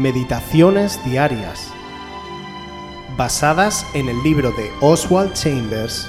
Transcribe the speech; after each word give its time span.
Meditaciones 0.00 0.98
Diarias, 1.04 1.70
basadas 3.18 3.86
en 3.92 4.08
el 4.08 4.22
libro 4.22 4.50
de 4.52 4.72
Oswald 4.80 5.34
Chambers, 5.34 6.08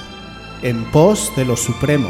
En 0.62 0.90
pos 0.92 1.30
de 1.36 1.44
lo 1.44 1.58
Supremo. 1.58 2.08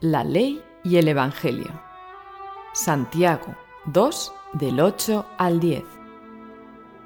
La 0.00 0.22
ley 0.22 0.62
y 0.84 0.98
el 0.98 1.08
Evangelio. 1.08 1.72
Santiago 2.72 3.56
2 3.86 4.32
del 4.52 4.78
8 4.78 5.26
al 5.38 5.58
10. 5.58 5.82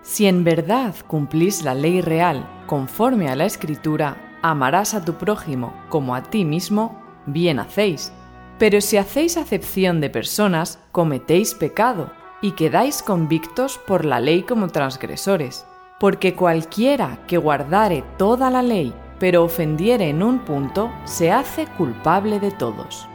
Si 0.03 0.27
en 0.27 0.45
verdad 0.45 0.95
cumplís 1.09 1.63
la 1.65 1.75
ley 1.75 2.03
real 2.03 2.54
conforme 2.67 3.29
a 3.29 3.37
la 3.37 3.45
escritura, 3.45 4.39
amarás 4.43 4.95
a 4.95 5.05
tu 5.05 5.15
prójimo 5.15 5.75
como 5.89 6.15
a 6.15 6.23
ti 6.23 6.45
mismo, 6.45 7.03
bien 7.27 7.59
hacéis. 7.59 8.13
Pero 8.59 8.81
si 8.81 8.97
hacéis 8.97 9.37
acepción 9.37 10.01
de 10.01 10.11
personas, 10.11 10.79
cometéis 10.93 11.55
pecado 11.55 12.13
y 12.41 12.53
quedáis 12.53 13.03
convictos 13.03 13.79
por 13.79 14.05
la 14.05 14.21
ley 14.21 14.43
como 14.43 14.69
transgresores. 14.69 15.67
Porque 15.99 16.35
cualquiera 16.35 17.19
que 17.27 17.39
guardare 17.39 18.05
toda 18.19 18.51
la 18.51 18.63
ley 18.63 18.95
pero 19.19 19.45
ofendiere 19.45 20.09
en 20.09 20.23
un 20.23 20.41
punto, 20.41 20.93
se 21.05 21.33
hace 21.33 21.67
culpable 21.67 22.41
de 22.41 22.51
todos. 22.51 23.09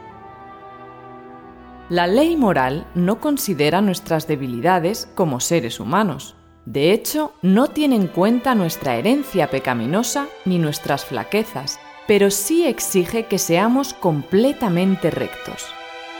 La 1.90 2.08
ley 2.08 2.38
moral 2.38 2.88
no 2.96 3.20
considera 3.20 3.82
nuestras 3.82 4.28
debilidades 4.28 5.08
como 5.16 5.40
seres 5.40 5.80
humanos. 5.80 6.36
De 6.66 6.92
hecho, 6.92 7.34
no 7.42 7.68
tiene 7.68 7.96
en 7.96 8.08
cuenta 8.08 8.56
nuestra 8.56 8.96
herencia 8.96 9.50
pecaminosa 9.50 10.28
ni 10.46 10.60
nuestras 10.60 11.06
flaquezas, 11.06 11.80
pero 12.08 12.32
sí 12.32 12.66
exige 12.66 13.26
que 13.26 13.38
seamos 13.38 13.94
completamente 13.94 15.12
rectos. 15.12 15.68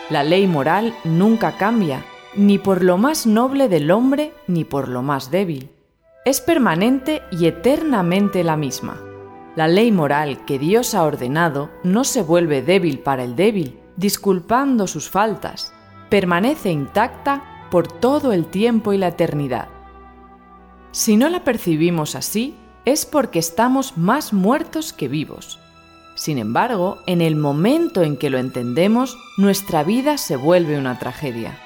La 0.10 0.24
ley 0.24 0.48
moral 0.48 0.96
nunca 1.04 1.58
cambia, 1.58 2.04
ni 2.36 2.58
por 2.58 2.84
lo 2.84 2.98
más 2.98 3.26
noble 3.26 3.70
del 3.70 3.92
hombre 3.92 4.34
ni 4.48 4.64
por 4.64 4.88
lo 4.88 5.02
más 5.02 5.32
débil. 5.32 5.72
Es 6.26 6.42
permanente 6.42 7.22
y 7.32 7.48
eternamente 7.48 8.44
la 8.44 8.58
misma. 8.58 9.02
La 9.56 9.68
ley 9.68 9.92
moral 9.92 10.46
que 10.46 10.60
Dios 10.60 10.94
ha 10.94 11.04
ordenado 11.04 11.70
no 11.84 12.04
se 12.04 12.22
vuelve 12.22 12.62
débil 12.62 13.00
para 13.00 13.24
el 13.24 13.36
débil, 13.36 13.80
disculpando 13.98 14.88
sus 14.88 15.10
faltas, 15.10 15.74
permanece 16.10 16.72
intacta 16.72 17.68
por 17.72 17.88
todo 17.88 18.32
el 18.32 18.46
tiempo 18.46 18.94
y 18.94 18.98
la 18.98 19.10
eternidad. 19.10 19.70
Si 20.92 21.18
no 21.18 21.30
la 21.30 21.44
percibimos 21.44 22.16
así, 22.16 22.56
es 22.86 23.06
porque 23.06 23.40
estamos 23.40 23.98
más 23.98 24.34
muertos 24.34 24.92
que 24.92 25.08
vivos. 25.08 25.60
Sin 26.16 26.38
embargo, 26.38 26.98
en 27.06 27.22
el 27.22 27.36
momento 27.36 28.02
en 28.02 28.18
que 28.18 28.30
lo 28.30 28.40
entendemos, 28.40 29.18
nuestra 29.38 29.84
vida 29.84 30.18
se 30.18 30.36
vuelve 30.36 30.78
una 30.78 30.98
tragedia. 30.98 31.58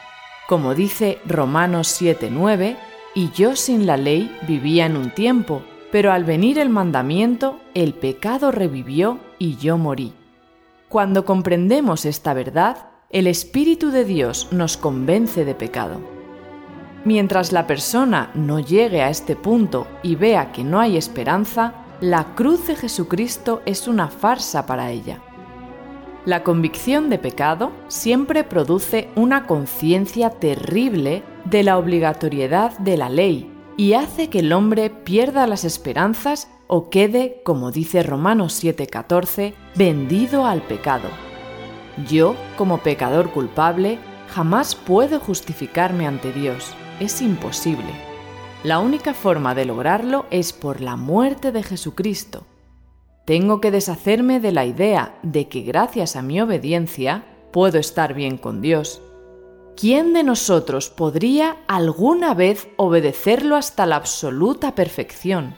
Como 0.47 0.75
dice 0.75 1.19
Romanos 1.25 1.87
7:9, 1.99 2.77
y 3.15 3.31
yo 3.31 3.55
sin 3.55 3.85
la 3.85 3.97
ley 3.97 4.35
vivía 4.47 4.85
en 4.85 4.97
un 4.97 5.11
tiempo, 5.11 5.63
pero 5.91 6.11
al 6.11 6.25
venir 6.25 6.59
el 6.59 6.69
mandamiento, 6.69 7.59
el 7.73 7.93
pecado 7.93 8.51
revivió 8.51 9.19
y 9.39 9.55
yo 9.55 9.77
morí. 9.77 10.13
Cuando 10.89 11.23
comprendemos 11.23 12.05
esta 12.05 12.33
verdad, 12.33 12.89
el 13.09 13.27
Espíritu 13.27 13.89
de 13.89 14.03
Dios 14.03 14.49
nos 14.51 14.75
convence 14.75 15.45
de 15.45 15.55
pecado. 15.55 16.12
Mientras 17.05 17.51
la 17.51 17.67
persona 17.67 18.31
no 18.33 18.59
llegue 18.59 19.01
a 19.01 19.09
este 19.09 19.35
punto 19.35 19.87
y 20.03 20.15
vea 20.15 20.53
que 20.53 20.63
no 20.63 20.79
hay 20.79 20.95
esperanza, 20.95 21.73
la 21.99 22.35
cruz 22.35 22.67
de 22.67 22.75
Jesucristo 22.75 23.61
es 23.65 23.87
una 23.89 24.07
farsa 24.07 24.65
para 24.65 24.89
ella. 24.91 25.19
La 26.25 26.43
convicción 26.43 27.09
de 27.09 27.19
pecado 27.19 27.73
siempre 27.89 28.45
produce 28.45 29.09
una 29.15 29.45
conciencia 29.45 30.29
terrible 30.29 31.23
de 31.43 31.63
la 31.63 31.77
obligatoriedad 31.77 32.77
de 32.79 32.95
la 32.95 33.09
ley 33.09 33.51
y 33.75 33.93
hace 33.93 34.29
que 34.29 34.39
el 34.39 34.53
hombre 34.53 34.89
pierda 34.89 35.45
las 35.47 35.65
esperanzas 35.65 36.47
o 36.67 36.89
quede, 36.89 37.41
como 37.43 37.71
dice 37.71 38.03
Romanos 38.03 38.53
7:14, 38.63 39.53
vendido 39.75 40.45
al 40.45 40.61
pecado. 40.61 41.09
Yo, 42.07 42.35
como 42.57 42.77
pecador 42.77 43.31
culpable, 43.31 43.99
jamás 44.29 44.75
puedo 44.75 45.19
justificarme 45.19 46.07
ante 46.07 46.31
Dios. 46.31 46.73
Es 46.99 47.21
imposible. 47.21 47.91
La 48.63 48.79
única 48.79 49.13
forma 49.13 49.55
de 49.55 49.65
lograrlo 49.65 50.25
es 50.31 50.53
por 50.53 50.81
la 50.81 50.95
muerte 50.95 51.51
de 51.51 51.63
Jesucristo. 51.63 52.45
Tengo 53.25 53.61
que 53.61 53.71
deshacerme 53.71 54.39
de 54.39 54.51
la 54.51 54.65
idea 54.65 55.17
de 55.23 55.47
que 55.47 55.61
gracias 55.61 56.15
a 56.15 56.21
mi 56.21 56.39
obediencia 56.41 57.25
puedo 57.51 57.79
estar 57.79 58.13
bien 58.13 58.37
con 58.37 58.61
Dios 58.61 59.01
¿quién 59.75 60.13
de 60.13 60.23
nosotros 60.23 60.89
podría 60.89 61.57
alguna 61.67 62.33
vez 62.33 62.67
obedecerlo 62.77 63.55
hasta 63.55 63.85
la 63.85 63.95
absoluta 63.95 64.75
perfección? 64.75 65.55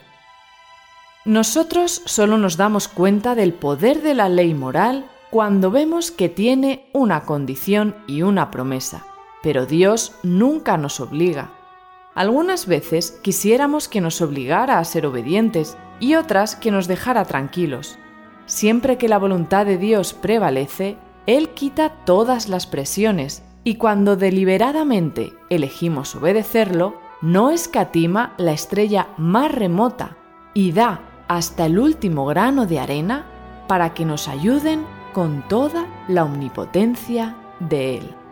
Nosotros 1.24 2.02
solo 2.04 2.38
nos 2.38 2.56
damos 2.56 2.88
cuenta 2.88 3.34
del 3.34 3.52
poder 3.52 4.02
de 4.02 4.14
la 4.14 4.28
ley 4.28 4.54
moral 4.54 5.06
cuando 5.30 5.70
vemos 5.70 6.10
que 6.10 6.28
tiene 6.28 6.88
una 6.92 7.24
condición 7.24 7.96
y 8.06 8.22
una 8.22 8.50
promesa, 8.50 9.06
pero 9.46 9.64
Dios 9.64 10.10
nunca 10.24 10.76
nos 10.76 10.98
obliga. 10.98 11.52
Algunas 12.16 12.66
veces 12.66 13.20
quisiéramos 13.22 13.86
que 13.86 14.00
nos 14.00 14.20
obligara 14.20 14.80
a 14.80 14.84
ser 14.84 15.06
obedientes 15.06 15.78
y 16.00 16.16
otras 16.16 16.56
que 16.56 16.72
nos 16.72 16.88
dejara 16.88 17.24
tranquilos. 17.26 17.96
Siempre 18.46 18.98
que 18.98 19.08
la 19.08 19.20
voluntad 19.20 19.64
de 19.64 19.78
Dios 19.78 20.14
prevalece, 20.14 20.96
Él 21.26 21.50
quita 21.50 21.90
todas 22.04 22.48
las 22.48 22.66
presiones 22.66 23.44
y 23.62 23.76
cuando 23.76 24.16
deliberadamente 24.16 25.32
elegimos 25.48 26.16
obedecerlo, 26.16 26.96
no 27.22 27.52
escatima 27.52 28.34
la 28.38 28.50
estrella 28.50 29.10
más 29.16 29.52
remota 29.52 30.16
y 30.54 30.72
da 30.72 31.02
hasta 31.28 31.66
el 31.66 31.78
último 31.78 32.26
grano 32.26 32.66
de 32.66 32.80
arena 32.80 33.26
para 33.68 33.94
que 33.94 34.04
nos 34.06 34.26
ayuden 34.26 34.84
con 35.12 35.46
toda 35.46 35.86
la 36.08 36.24
omnipotencia 36.24 37.36
de 37.60 37.98
Él. 37.98 38.25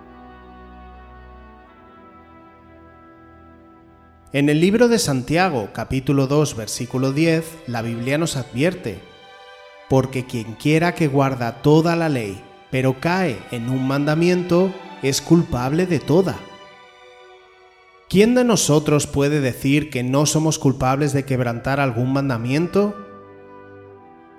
En 4.35 4.49
el 4.49 4.59
libro 4.59 4.89
de 4.89 4.99
Santiago, 4.99 5.69
capítulo 5.73 6.27
2, 6.27 6.57
versículo 6.57 7.13
10, 7.13 7.45
la 7.69 7.83
Biblia 7.83 8.19
nos 8.19 8.37
advierte, 8.37 8.99
porque 9.89 10.27
quien 10.27 10.55
quiera 10.55 10.97
que 10.97 11.07
guarda 11.07 11.63
toda 11.63 11.95
la 11.95 12.09
ley, 12.09 12.43
pero 12.69 12.99
cae 12.99 13.39
en 13.53 13.71
un 13.71 13.87
mandamiento, 13.87 14.75
es 15.05 15.23
culpable 15.23 15.87
de 15.87 16.01
toda. 16.01 16.37
¿Quién 18.09 18.35
de 18.35 18.43
nosotros 18.43 19.07
puede 19.07 19.41
decir 19.41 19.89
que 19.89 20.03
no 20.03 20.27
somos 20.27 20.59
culpables 20.59 21.13
de 21.13 21.25
quebrantar 21.25 21.79
algún 21.79 22.13
mandamiento? 22.13 22.93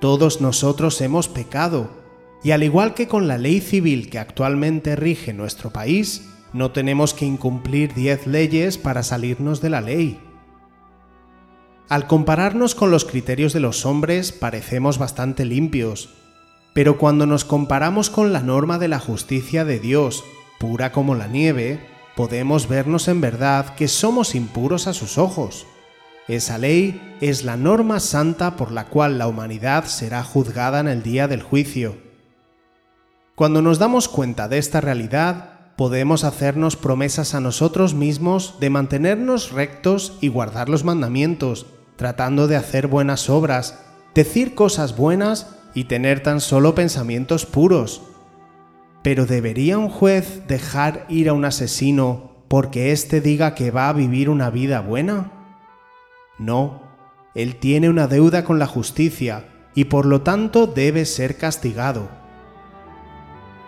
Todos 0.01 0.41
nosotros 0.41 1.00
hemos 1.00 1.29
pecado, 1.29 1.89
y 2.44 2.51
al 2.51 2.63
igual 2.63 2.95
que 2.95 3.07
con 3.07 3.29
la 3.29 3.38
ley 3.38 3.61
civil 3.61 4.09
que 4.09 4.19
actualmente 4.19 4.97
rige 4.97 5.31
nuestro 5.31 5.69
país, 5.69 6.34
no 6.55 6.71
tenemos 6.71 7.13
que 7.13 7.25
incumplir 7.25 7.93
diez 7.93 8.27
leyes 8.27 8.77
para 8.77 9.03
salirnos 9.03 9.59
de 9.59 9.69
la 9.69 9.81
ley. 9.81 10.21
Al 11.89 12.07
compararnos 12.07 12.75
con 12.75 12.91
los 12.91 13.03
criterios 13.03 13.51
de 13.51 13.59
los 13.59 13.85
hombres 13.85 14.31
parecemos 14.31 14.97
bastante 14.97 15.43
limpios, 15.43 16.13
pero 16.73 16.97
cuando 16.97 17.25
nos 17.25 17.43
comparamos 17.43 18.09
con 18.09 18.31
la 18.31 18.39
norma 18.39 18.79
de 18.79 18.88
la 18.88 18.99
justicia 18.99 19.66
de 19.66 19.79
Dios, 19.81 20.23
pura 20.57 20.93
como 20.93 21.13
la 21.13 21.27
nieve, 21.27 21.85
podemos 22.16 22.69
vernos 22.69 23.09
en 23.09 23.19
verdad 23.19 23.75
que 23.75 23.90
somos 23.90 24.34
impuros 24.34 24.87
a 24.87 24.93
sus 24.93 25.17
ojos. 25.17 25.67
Esa 26.29 26.58
ley 26.58 27.17
es 27.19 27.43
la 27.43 27.58
norma 27.58 27.99
santa 27.99 28.55
por 28.55 28.72
la 28.72 28.85
cual 28.85 29.17
la 29.17 29.28
humanidad 29.28 29.84
será 29.87 30.23
juzgada 30.23 30.79
en 30.79 30.87
el 30.87 31.03
día 31.03 31.28
del 31.28 31.43
juicio. 31.43 31.97
Cuando 33.35 33.61
nos 33.61 33.78
damos 33.78 34.08
cuenta 34.08 34.47
de 34.47 34.58
esta 34.58 34.79
realidad, 34.79 35.54
podemos 35.75 36.23
hacernos 36.23 36.75
promesas 36.75 37.35
a 37.35 37.39
nosotros 37.39 37.93
mismos 37.93 38.55
de 38.59 38.69
mantenernos 38.69 39.51
rectos 39.51 40.17
y 40.22 40.29
guardar 40.29 40.69
los 40.69 40.83
mandamientos, 40.83 41.66
tratando 41.95 42.47
de 42.47 42.55
hacer 42.55 42.87
buenas 42.87 43.29
obras, 43.29 43.83
decir 44.13 44.55
cosas 44.55 44.95
buenas 44.95 45.57
y 45.73 45.85
tener 45.85 46.23
tan 46.23 46.39
solo 46.39 46.75
pensamientos 46.75 47.45
puros. 47.45 48.01
Pero 49.03 49.25
¿debería 49.25 49.77
un 49.77 49.89
juez 49.89 50.47
dejar 50.47 51.05
ir 51.09 51.29
a 51.29 51.33
un 51.33 51.45
asesino 51.45 52.31
porque 52.47 52.91
éste 52.91 53.22
diga 53.22 53.53
que 53.53 53.72
va 53.72 53.89
a 53.89 53.93
vivir 53.93 54.29
una 54.29 54.49
vida 54.49 54.79
buena? 54.79 55.31
No, 56.39 56.81
él 57.35 57.57
tiene 57.57 57.89
una 57.89 58.07
deuda 58.07 58.45
con 58.45 58.59
la 58.59 58.67
justicia 58.67 59.45
y 59.75 59.85
por 59.85 60.05
lo 60.05 60.22
tanto 60.22 60.67
debe 60.67 61.05
ser 61.05 61.37
castigado. 61.37 62.09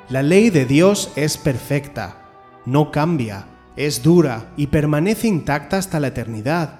La 0.09 0.23
ley 0.23 0.51
de 0.51 0.65
Dios 0.65 1.11
es 1.17 1.37
perfecta, 1.37 2.29
no 2.65 2.91
cambia, 2.91 3.45
es 3.75 4.03
dura 4.03 4.53
y 4.55 4.67
permanece 4.67 5.27
intacta 5.27 5.77
hasta 5.77 5.99
la 5.99 6.07
eternidad. 6.07 6.79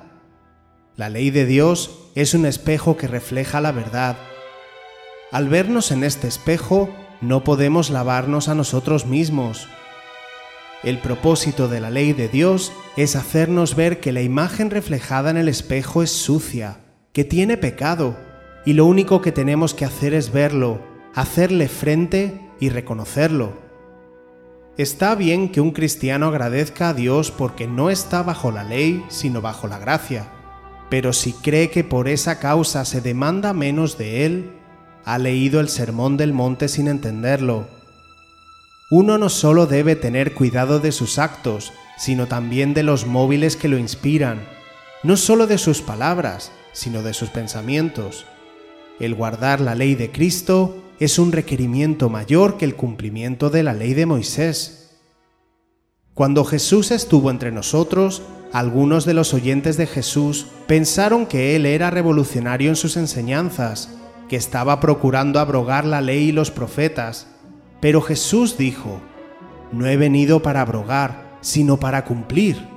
La 0.95 1.09
ley 1.09 1.29
de 1.29 1.45
Dios 1.45 2.09
es 2.15 2.33
un 2.33 2.45
espejo 2.45 2.95
que 2.95 3.09
refleja 3.09 3.59
la 3.59 3.74
verdad. 3.74 4.15
Al 5.33 5.50
vernos 5.50 5.91
en 5.91 6.06
este 6.06 6.29
espejo, 6.29 6.89
no 7.19 7.44
podemos 7.44 7.89
lavarnos 7.89 8.47
a 8.47 8.56
nosotros 8.56 9.06
mismos. 9.06 9.68
El 10.81 11.00
propósito 11.00 11.68
de 11.68 11.81
la 11.81 11.89
ley 11.89 12.13
de 12.13 12.29
Dios 12.29 12.71
es 12.95 13.18
hacernos 13.18 13.75
ver 13.75 14.00
que 14.00 14.13
la 14.13 14.21
imagen 14.21 14.69
reflejada 14.69 15.31
en 15.31 15.38
el 15.38 15.50
espejo 15.50 16.01
es 16.01 16.12
sucia, 16.12 16.79
que 17.12 17.25
tiene 17.25 17.57
pecado, 17.57 18.18
y 18.65 18.71
lo 18.71 18.85
único 18.85 19.21
que 19.21 19.33
tenemos 19.33 19.74
que 19.74 19.83
hacer 19.83 20.13
es 20.13 20.31
verlo, 20.31 20.81
hacerle 21.13 21.68
frente 21.68 22.47
y 22.59 22.69
reconocerlo. 22.69 23.54
Está 24.77 25.15
bien 25.15 25.51
que 25.51 25.62
un 25.62 25.71
cristiano 25.71 26.27
agradezca 26.27 26.89
a 26.89 26.94
Dios 26.94 27.31
porque 27.31 27.68
no 27.68 27.89
está 27.89 28.21
bajo 28.21 28.51
la 28.51 28.63
ley, 28.63 29.04
sino 29.09 29.42
bajo 29.42 29.68
la 29.68 29.80
gracia, 29.80 30.27
pero 30.89 31.13
si 31.13 31.33
cree 31.33 31.69
que 31.69 31.83
por 31.83 32.07
esa 32.07 32.39
causa 32.39 32.86
se 32.86 33.01
demanda 33.01 33.54
menos 33.54 33.98
de 33.98 34.25
él, 34.25 34.51
ha 35.04 35.18
leído 35.18 35.59
el 35.59 35.69
Sermón 35.69 36.18
del 36.18 36.33
Monte 36.33 36.68
sin 36.68 36.88
entenderlo. 36.88 37.68
Uno 38.89 39.18
no 39.18 39.30
solo 39.30 39.65
debe 39.65 39.95
tener 39.95 40.33
cuidado 40.33 40.80
de 40.80 40.92
sus 40.92 41.18
actos, 41.18 41.74
sino 41.98 42.27
también 42.27 42.74
de 42.74 42.83
los 42.83 43.06
móviles 43.06 43.56
que 43.56 43.68
lo 43.68 43.77
inspiran, 43.77 44.42
no 45.03 45.18
solo 45.18 45.48
de 45.48 45.57
sus 45.57 45.81
palabras, 45.81 46.51
sino 46.71 47.01
de 47.01 47.13
sus 47.13 47.30
pensamientos. 47.30 48.25
El 49.00 49.15
guardar 49.15 49.60
la 49.60 49.75
ley 49.75 49.95
de 49.95 50.12
Cristo 50.12 50.83
es 51.00 51.20
un 51.20 51.32
requerimiento 51.32 52.10
mayor 52.10 52.58
que 52.58 52.66
el 52.66 52.76
cumplimiento 52.76 53.50
de 53.50 53.64
la 53.64 53.74
ley 53.74 53.94
de 53.94 54.06
Moisés. 54.06 54.98
Cuando 56.14 56.44
Jesús 56.44 56.90
estuvo 56.90 57.30
entre 57.30 57.52
nosotros, 57.52 58.24
algunos 58.52 59.06
de 59.06 59.14
los 59.14 59.34
oyentes 59.34 59.78
de 59.78 59.86
Jesús 59.86 60.48
pensaron 60.66 61.28
que 61.28 61.56
Él 61.56 61.66
era 61.68 61.92
revolucionario 61.92 62.70
en 62.70 62.76
sus 62.76 62.98
enseñanzas, 62.98 63.90
que 64.28 64.36
estaba 64.36 64.80
procurando 64.80 65.40
abrogar 65.40 65.86
la 65.86 66.02
ley 66.02 66.30
y 66.30 66.32
los 66.32 66.50
profetas, 66.50 67.28
pero 67.80 68.02
Jesús 68.02 68.58
dijo, 68.58 69.00
No 69.72 69.86
he 69.86 69.98
venido 69.98 70.42
para 70.42 70.62
abrogar, 70.62 71.38
sino 71.42 71.80
para 71.80 72.06
cumplir. 72.06 72.68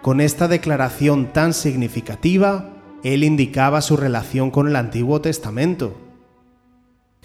Con 0.00 0.22
esta 0.22 0.48
declaración 0.48 1.32
tan 1.34 1.52
significativa, 1.52 2.70
Él 3.02 3.24
indicaba 3.24 3.82
su 3.82 3.96
relación 3.96 4.50
con 4.50 4.68
el 4.68 4.76
Antiguo 4.76 5.20
Testamento. 5.20 6.05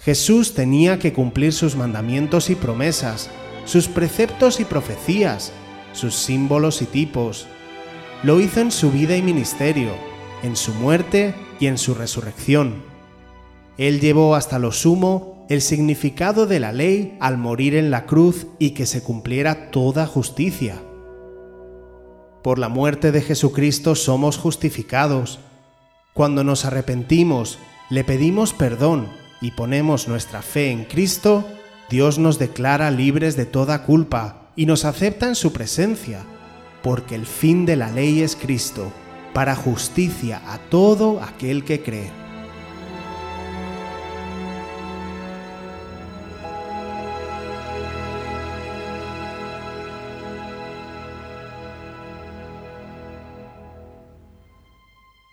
Jesús 0.04 0.54
tenía 0.54 0.98
que 0.98 1.12
cumplir 1.12 1.52
sus 1.52 1.76
mandamientos 1.76 2.50
y 2.50 2.56
promesas, 2.56 3.30
sus 3.64 3.86
preceptos 3.86 4.58
y 4.58 4.64
profecías, 4.64 5.52
sus 5.92 6.16
símbolos 6.16 6.82
y 6.82 6.86
tipos. 6.86 7.46
Lo 8.24 8.40
hizo 8.40 8.60
en 8.60 8.72
su 8.72 8.90
vida 8.90 9.16
y 9.16 9.22
ministerio, 9.22 9.92
en 10.42 10.56
su 10.56 10.74
muerte 10.74 11.36
y 11.60 11.68
en 11.68 11.78
su 11.78 11.94
resurrección. 11.94 12.82
Él 13.78 14.00
llevó 14.00 14.34
hasta 14.34 14.58
lo 14.58 14.72
sumo 14.72 15.46
el 15.48 15.60
significado 15.60 16.46
de 16.46 16.58
la 16.58 16.72
ley 16.72 17.16
al 17.20 17.38
morir 17.38 17.76
en 17.76 17.92
la 17.92 18.04
cruz 18.04 18.48
y 18.58 18.70
que 18.70 18.86
se 18.86 19.04
cumpliera 19.04 19.70
toda 19.70 20.06
justicia. 20.06 20.82
Por 22.42 22.58
la 22.58 22.68
muerte 22.68 23.12
de 23.12 23.20
Jesucristo 23.20 23.94
somos 23.94 24.36
justificados. 24.36 25.38
Cuando 26.12 26.42
nos 26.42 26.64
arrepentimos, 26.64 27.60
le 27.88 28.02
pedimos 28.02 28.52
perdón 28.52 29.21
y 29.42 29.50
ponemos 29.50 30.08
nuestra 30.08 30.40
fe 30.40 30.70
en 30.70 30.84
Cristo, 30.84 31.46
Dios 31.90 32.18
nos 32.18 32.38
declara 32.38 32.90
libres 32.90 33.36
de 33.36 33.44
toda 33.44 33.84
culpa 33.84 34.48
y 34.56 34.64
nos 34.64 34.86
acepta 34.86 35.26
en 35.26 35.34
su 35.34 35.52
presencia, 35.52 36.24
porque 36.82 37.16
el 37.16 37.26
fin 37.26 37.66
de 37.66 37.76
la 37.76 37.90
ley 37.90 38.22
es 38.22 38.36
Cristo, 38.36 38.90
para 39.34 39.56
justicia 39.56 40.40
a 40.46 40.58
todo 40.58 41.20
aquel 41.20 41.64
que 41.64 41.82
cree. 41.82 42.21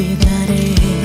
Si 0.00 0.99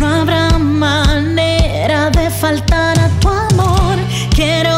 No 0.00 0.06
habrá 0.08 0.58
manera 0.58 2.08
de 2.08 2.30
faltar 2.30 2.98
a 2.98 3.10
tu 3.20 3.28
amor. 3.28 3.98
Quiero 4.34 4.73